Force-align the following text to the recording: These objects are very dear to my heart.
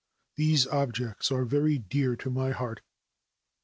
These 0.35 0.65
objects 0.65 1.31
are 1.31 1.45
very 1.45 1.77
dear 1.77 2.15
to 2.15 2.31
my 2.31 2.49
heart. 2.49 2.81